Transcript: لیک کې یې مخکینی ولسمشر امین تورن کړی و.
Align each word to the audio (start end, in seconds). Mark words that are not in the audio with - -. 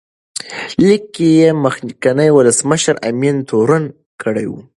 لیک 0.85 1.03
کې 1.15 1.27
یې 1.37 1.47
مخکینی 1.63 2.29
ولسمشر 2.33 2.95
امین 3.09 3.37
تورن 3.49 3.83
کړی 4.21 4.45
و. 4.49 4.53